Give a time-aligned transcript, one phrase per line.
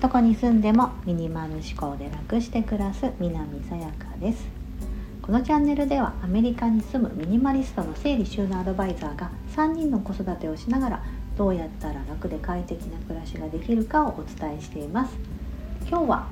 [0.00, 4.46] どこに住んでもミニマル思考で楽して暮らす南さやかです。
[5.22, 11.04] このチャンネルではアメリカに住むミニマリストの整理収納アドバイザーが3人の子育てをしながら
[11.38, 15.16] どうやったら楽で快適な暮らしができるかをお伝えしています。
[15.88, 16.26] 今日は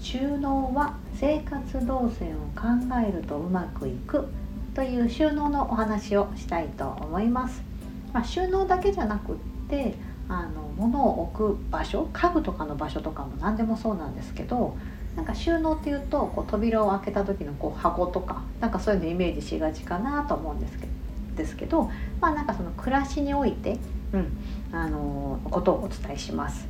[0.00, 2.68] 収納は生活動線を考
[3.04, 4.28] えるとうまくいく
[4.74, 7.71] という収納のお話をしたいと思います、
[8.12, 9.36] まあ、収納だけじゃなくっ
[9.68, 9.94] て
[10.28, 14.76] あの物を置く場所家具とかの場所とかも何でもそうなんですけど
[15.16, 20.92] なんか収納っていうとこう扉を開けた時のこう箱とかなんかそういうのイメージしがちかなと思うんですけど
[21.36, 23.78] ですけどまあなんかその暮らしにおいて、
[24.12, 24.38] うん、
[24.72, 26.66] あのことをお伝えします。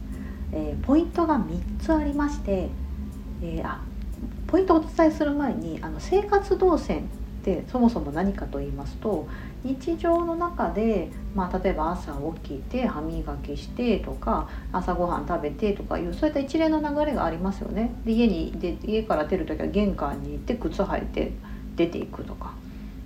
[0.52, 2.69] えー、ポイントが3つありまして、
[3.43, 3.80] えー、あ
[4.47, 7.09] ポイントをお伝えする前にあの生活動線
[7.42, 9.27] ってそもそも何かと言いますと
[9.64, 17.95] 日常の中で、まあ、例えば朝起きて歯磨きしてとか朝ごはん食べてとかいうそういった一連の流れがありますよね。
[18.04, 21.32] で家にで家から出る時は玄関に行って靴履いて
[21.76, 22.54] 出ていくとか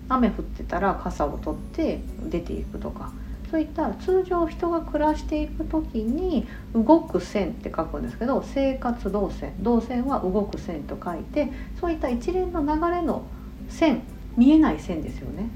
[0.09, 3.11] 雨降ってたら傘を取って出ていくとか。
[3.49, 11.49] そういった通常人が暮らしていく時に動く線って書くんですけど生活動線動線は動く線と書いて
[11.81, 13.25] そういった一連の流れの
[13.69, 14.03] 線
[14.37, 15.49] 見えない線ですよね、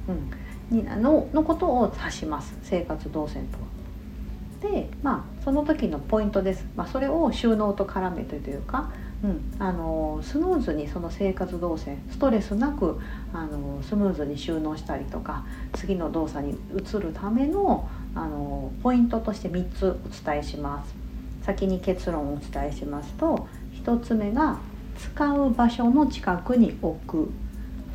[0.70, 2.56] うん、にののことを指します。
[2.62, 4.72] 生活動線とは。
[4.72, 8.91] でまあその時のポイントです、まあ、それを収納と絡めてというか、
[9.25, 12.98] うん、あのスムーズにその生活動線ストレスなく
[13.33, 20.94] あのスムーズに収納したりとか次の動作に移るためのあのポイントとして3つお伝えします。
[21.42, 23.48] 先に結論をお伝えしますと
[23.83, 24.59] 1つ目が
[24.98, 27.31] 使う場所の近くに置く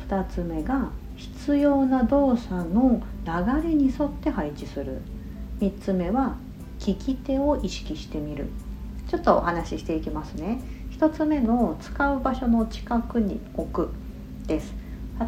[0.08, 5.00] 2つ目が必要な動作の流れに沿って配置する。
[5.60, 6.36] 3つ目は
[6.78, 8.46] 聞き手を意識してみる。
[9.08, 10.60] ちょっとお話ししていきますね。
[10.92, 13.90] 1つ目の使う場所の近くに置く
[14.46, 14.74] です。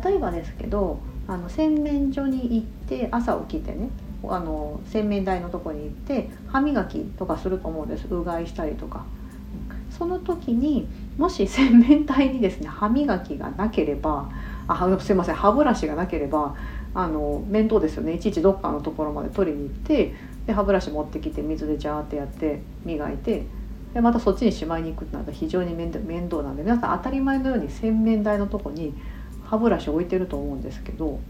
[0.05, 3.89] 例えばですけどあの洗面所に行って朝起きてね
[4.25, 8.07] あの洗面台のとこに行って歯磨きとかすると思うんです。
[8.11, 9.05] うがいしたりとか。
[9.91, 14.31] その時にもし洗面台にですね歯磨きがなければ
[14.69, 15.35] あすいません。
[15.35, 16.55] 歯ブラシがなければ
[16.95, 18.15] あの面倒ですよね。
[18.15, 20.15] いちいちどっかのところまで取りに行って
[20.47, 23.45] で歯ブラシ持ってきて水でジャーってやって磨いて
[23.95, 28.95] でまたそっちにしまいに行くってなったら非常に面倒面倒なんで皆さん当たり前のように洗面台のとこに
[29.45, 31.21] 歯ブラシ置いてると思うんですけど、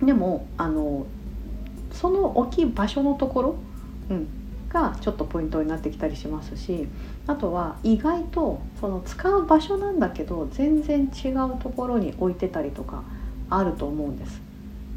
[0.00, 1.06] うん、でもあの
[1.92, 3.56] その置き場所のところ、
[4.10, 4.28] うん、
[4.72, 6.88] がちょっとポイントになってきたりしますし
[7.26, 13.02] あとは意外とその使う場所なんだけど全然違うところに置いてたりとか
[13.50, 14.40] あると思うんです。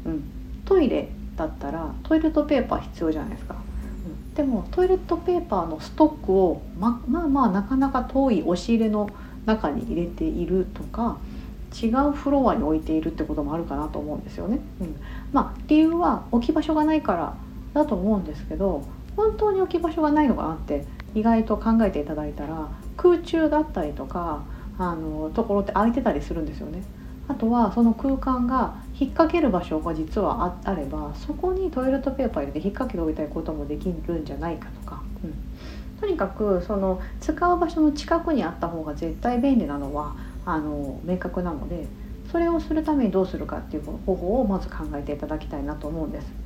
[0.06, 0.24] うん、
[0.64, 3.54] トイレだったらトイレットペーパー必要じゃないですか。
[3.54, 9.10] うん、でもトイレットペーパーのストックをままあまあなかなか遠い押し入れの
[9.44, 11.18] 中に入れているとか
[11.74, 14.58] 違うフロアに置いているってこともあるかなと思うんですよね。
[14.80, 14.96] うん、
[15.32, 17.36] まあ理由は置き場所がないから
[17.74, 18.82] だと思うんですけど
[19.16, 20.84] 本当に置き場所がないのかなって
[21.14, 24.42] 意外と考えていただいたら空中だったりとか
[24.78, 26.82] あのところって空いてたりするんですよね。
[27.28, 41.88] あとはその空間が引っ掛ける場所が実はあればそこにトイレットペーパー入れて引っ掛けておいたいこともできるんじゃないかとか、うん、とにかくその使う場所の近くにあった方が絶対便利なのはあの明確なので
[42.30, 46.45] それをするためにどうするかっていう方法をまず考えていただきたいなと思うんです。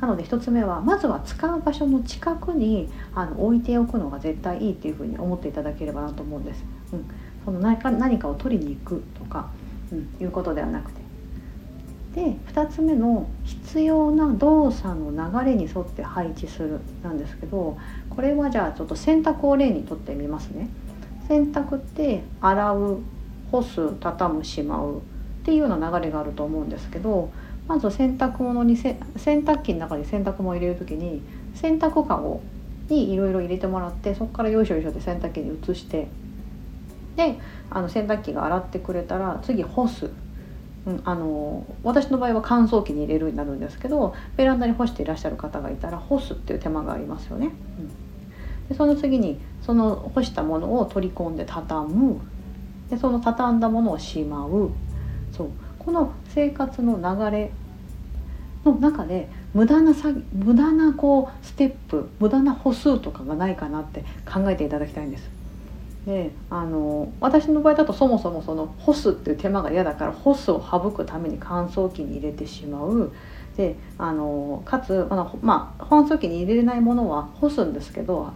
[0.00, 6.64] なので1つ目はまずは使う場所の近くにあの置いておくのが絶対いいっていうふうに思っていただければなと思うんです。
[6.92, 7.04] うん、
[7.44, 9.50] その何か何かを取りに行くとか、
[9.92, 11.00] うん、いうことではなくて。
[12.14, 17.78] で2つ目の必要な動作の流れに沿って配置するなんですけど
[18.08, 20.68] これはじゃあちょっと洗濯を例にとってみますね。
[21.28, 22.98] 洗濯って洗う
[23.52, 25.00] 干す畳むしまうっ
[25.44, 27.30] ていうような流れがあると思うんですけど
[27.70, 31.22] まず洗濯物に洗濯機の中に洗濯物を入れる時に
[31.54, 32.40] 洗濯かご
[32.88, 36.08] にいろいろ入れてもらってそこからよいしょよいしょって洗濯機に移して
[37.14, 37.38] で
[37.70, 40.10] あの洗濯機が洗ってくれたら次干す、
[40.84, 47.50] うん、あの私の場合は乾燥機に入れるになるんですけどベランダに干していらっしゃる方がいたら干すっていう手間がありますよね。
[47.78, 47.82] う
[48.64, 52.20] ん、でその次にその干したものを取り込んで畳む。
[52.90, 54.72] でその畳んだものをしまう。
[55.30, 55.50] そう。
[55.78, 57.50] この生活の流れ
[58.64, 65.30] の中で無駄な作無駄なこうステップ無駄な歩数とかがないかなって考えていただきたいんです。
[66.06, 73.12] であの私の場合だとそもそもその干すっていう手間が嫌だから干すを省くために乾燥機に入れてしまう
[73.56, 78.32] であのかつ、まあ、まあ、乾燥機に入れれないものは干すんですけど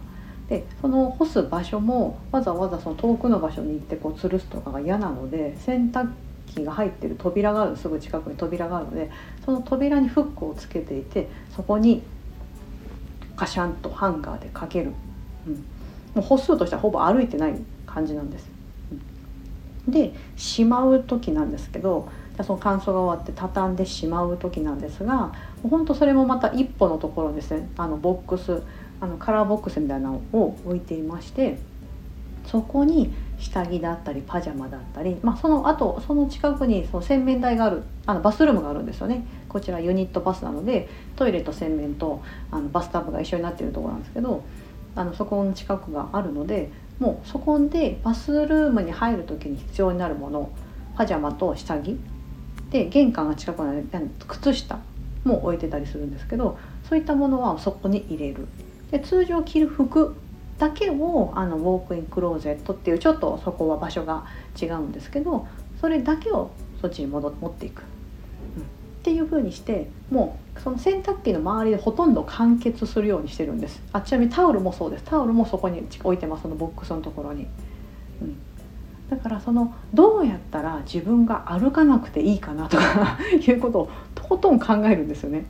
[0.47, 6.11] でその干す場所もわざわざその遠くの場所に行ってこう吊るすとかが嫌なので洗濯
[6.55, 9.11] 機が入ってる扉があるすぐ近くに扉があるので
[9.43, 12.01] その扉にフックをつけていてそこに
[13.35, 14.93] カシャンとハンガーでかける、
[15.45, 15.61] うん、も
[16.17, 17.55] う歩数としてはほぼ歩いてない
[17.85, 18.49] 感じなんです。
[19.87, 22.09] うん、でしまう時なんですけど
[22.43, 25.33] その乾燥が終わって畳んでしまう時なんですが
[25.69, 27.69] ほんとそれもまた一歩のところですね。
[27.77, 28.61] あのボックス
[29.01, 31.59] あのカラーボックスみたいなのを置いていまして
[32.45, 42.21] そこに下着だったりパジャマだったり、まあ、その後その近くにその洗面台があるあのバスルームがあるんですよねこちらユニットバスなのでトイレと洗面と
[42.51, 44.43] あのバスタブが一緒になっているところなんですけど
[44.95, 50.49] あのそこの近くがあるのでもうそこでバスルームに入る時に必要になるもの
[50.95, 51.99] パジャマと下着
[52.69, 53.83] で玄関が近くなの
[54.27, 54.79] 靴下
[55.25, 58.47] も置いてたりするんですけどそういったものはそこに入れる。
[58.91, 60.15] で通常着る服
[60.57, 64.25] だけをあのウォークインクローゼットっていうちょっとそこは場所が
[64.59, 65.47] 違うんですけど
[65.81, 67.81] それだけをそっちに戻持っていく、
[68.57, 68.65] うん、っ
[69.03, 73.81] ていう風にしてもうその洗濯機の周りでほとんど完結するようにしてるんです。
[73.91, 75.03] あちなみにタオルもそうです。
[75.03, 77.47] タオルもそこに置いてますそのボックスのところに、
[78.21, 78.37] うん、
[79.09, 85.45] だからそのどうやったら自分が歩かなくていいかなとか いうことをとことん考えるんですよね。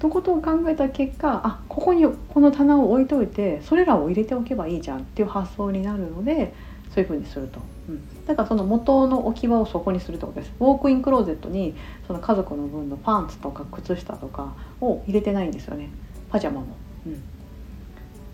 [0.00, 6.54] とことを考えた結果あここにこの棚を置いといてそれらを入れておけばいいじゃんっていう発想になるので
[6.94, 10.52] そういうふうにすると、うん、だからその元の置き場をそこにするってことです。
[10.58, 11.76] ウォークインクローゼットに
[12.06, 15.90] その家族の分のパンツとか靴下とかを入れてないんですよね。
[16.30, 16.66] パジャマも。
[17.06, 17.16] うん、っ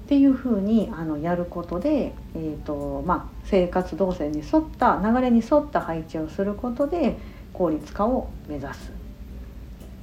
[0.08, 7.18] ていうふうにあのやることで、えーとまあ、生活動線に沿った流れに沿った配置をすることで
[7.52, 9.05] 効率化を目指す。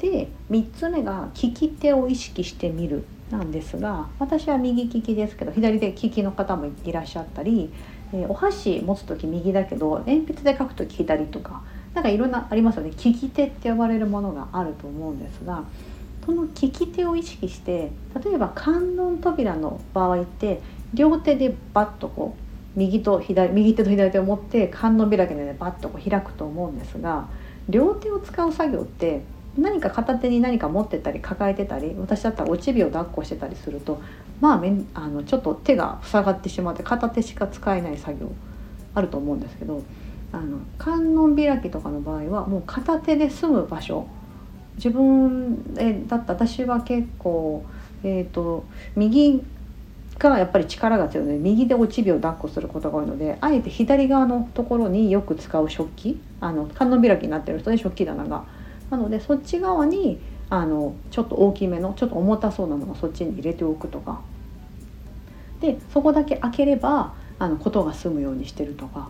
[0.04, 7.72] で3つ目が利き手を意識してみるなんですが私は右利きですけど左で利きの方もいらっしゃったり、
[8.14, 11.62] え、お箸持つ時右だけど鉛筆で書く時左とか
[11.94, 12.90] なんかいろんなありますよね。
[12.90, 15.64] 利き手って呼ばれるものがあると思うんですが
[16.26, 17.92] その利き手を意識して
[18.26, 20.60] 例えば観音扉の場合って
[20.94, 27.30] 両手でバッとこう右と左右手と左手を持って観音開きでバッとこう開くと思うんですが
[27.70, 29.22] 両手を使う作業って
[29.58, 34.02] 何か片手に何か持ってたり抱えてたり私だったらおちびを抱っこしてたりすると
[34.42, 38.32] まあめあのちょっと手が塞がってしまって片手しか使えない作業
[38.96, 39.84] あると思うんですけど
[40.32, 44.08] あの観音開きとかの場合はもう片手で済む場所
[44.76, 47.64] 自分えだった私は結構、
[48.04, 48.66] えーと、
[48.96, 49.44] 右
[50.18, 58.46] がやっぱり力が強いので右でおちびを抱っこすることが多いのであえて左側のところによく使う食器あの観音開きになってる人で食器棚が。
[58.94, 60.20] なのでそっち側に
[60.52, 64.22] あのちょっと大きめのちょっと重たそうなものをそっちに入れておくとか。
[65.62, 69.10] でそこだけ開ければあのことが済むようにしてるとか。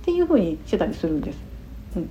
[0.00, 1.38] っていうふうにしてたりするんです。
[1.96, 2.10] うん、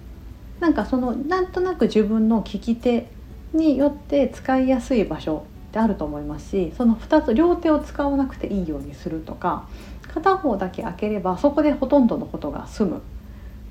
[0.60, 3.08] なんかそのなんとなく自分の利き手
[3.54, 9.68] によって使いやすい場所ってあると思いますしその2つ両手を使わなくていいようにするとか
[10.12, 13.02] 片方だけ開ければそこでほとんどのことが済む。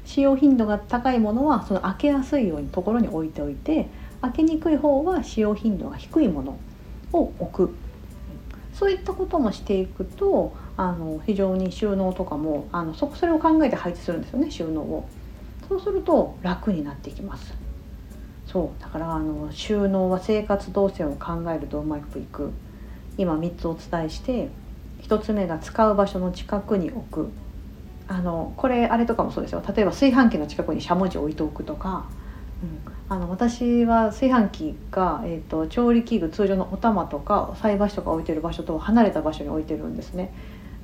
[0.04, 3.88] 使用頻度が高いものはその開けやすいようにところに置いておいて
[4.20, 6.58] 開けにくい方は使用頻度が低いもの
[7.12, 7.74] を置く。
[8.72, 15.08] そういったこともしていくとあの非常に収納とかもあのそそれを考えて配置するんですよね収納を。
[15.68, 17.54] そうすると楽になっていきます。
[18.46, 18.82] そう。
[18.82, 22.50] だからあの収納は生活動線を考えるとうまくいく。
[23.16, 24.48] 今3つお伝えして
[25.02, 27.28] 1つ目が使う場所の近くに置く。
[28.08, 32.06] あのこれあれとかもそうですよ例えば炊飯器の近くにしゃもじ置いておくとか、
[32.62, 40.32] うん、あの私は炊飯器が、えーと、調理器具通常のお玉とか菜箸とか置いてる場所と離れた場所に置いてるんですね。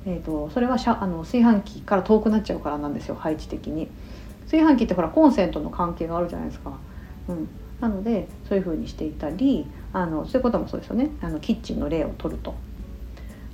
[0.05, 3.89] えーと、それはしゃあの炊飯器から遠くなっちゃうからなんですよ配置的に。
[4.45, 6.77] 炊飯器ってほらコンセントの関係があるじゃないですか。
[7.27, 7.47] うん、
[7.79, 12.55] なのでそういう風にしていたりあのそういうこともそうですよねあのキッチンの例を取ると。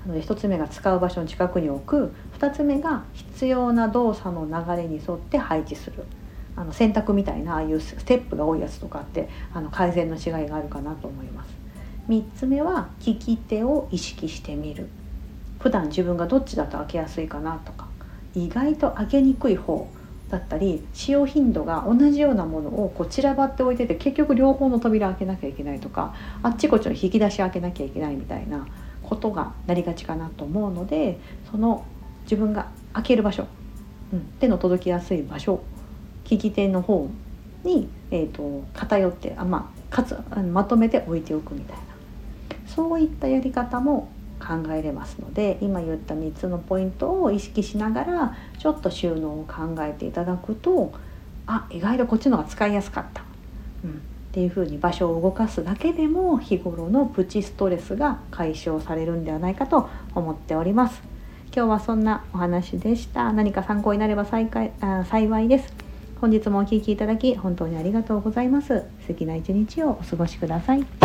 [0.06, 2.14] なので1つ目が使う場所の近くに置く。
[2.40, 6.06] 2つ目が必要な動作の流れに沿って配置する。
[6.56, 11.50] あの洗濯みたいなああいうステップが多いやつとかってあの改善の違いがあるかなと思います。
[12.08, 14.88] 3つ目は利き手を意識してみる。
[15.60, 17.88] 普段自分がどっちだと開けやすいかなとか。
[18.36, 19.88] 意外と開けにくい方。
[20.30, 28.66] だったり使用頻度が同じようなものをこう散らばっておいてて結局両方の扉開けなきゃいけないとかあっちこっちの引き出し開けなきゃいけないみたいな
[29.06, 31.20] ことがなりがちかなと思うので
[31.52, 31.86] その
[32.24, 33.48] 自分が開ける場所、
[34.14, 35.62] うん、手の届きやすい場所
[36.30, 37.10] 利き手の方
[37.64, 40.18] に、えーと、偏ってあまあかつ
[40.52, 41.84] まとめて置いておくみたいな。
[42.68, 44.10] そういったやり方も
[44.40, 50.94] 考えれますので今言った3つのポイントを意識しながらちょっと収納を考えていただくと
[51.48, 53.24] あ意外とこっちの方が使いやすかった、
[53.84, 54.02] うん、
[54.36, 61.02] っていうふうに場所を動かすだけでも日頃のプチストレスが解消されるんではないかと思っております。
[61.56, 63.32] 今日はそんなお話でした。
[63.32, 65.74] 何か参考になれば幸あ幸いです。
[66.20, 68.84] 本日もお聴きいただき本当にありがとうございます。
[69.00, 71.05] 素敵な一日をお過ごしください。